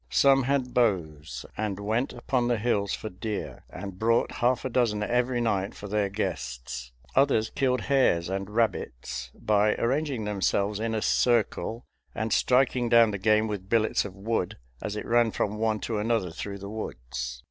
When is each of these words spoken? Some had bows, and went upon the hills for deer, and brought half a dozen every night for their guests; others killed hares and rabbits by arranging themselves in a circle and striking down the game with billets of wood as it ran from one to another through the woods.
Some 0.09 0.41
had 0.45 0.73
bows, 0.73 1.45
and 1.55 1.79
went 1.79 2.11
upon 2.11 2.47
the 2.47 2.57
hills 2.57 2.95
for 2.95 3.07
deer, 3.07 3.65
and 3.69 3.99
brought 3.99 4.31
half 4.41 4.65
a 4.65 4.69
dozen 4.71 5.03
every 5.03 5.39
night 5.41 5.75
for 5.75 5.87
their 5.87 6.09
guests; 6.09 6.91
others 7.15 7.51
killed 7.51 7.81
hares 7.81 8.27
and 8.27 8.49
rabbits 8.49 9.29
by 9.35 9.75
arranging 9.75 10.23
themselves 10.23 10.79
in 10.79 10.95
a 10.95 11.03
circle 11.03 11.85
and 12.15 12.33
striking 12.33 12.89
down 12.89 13.11
the 13.11 13.19
game 13.19 13.47
with 13.47 13.69
billets 13.69 14.03
of 14.03 14.15
wood 14.15 14.57
as 14.81 14.95
it 14.95 15.05
ran 15.05 15.29
from 15.29 15.59
one 15.59 15.79
to 15.81 15.99
another 15.99 16.31
through 16.31 16.57
the 16.57 16.67
woods. 16.71 17.39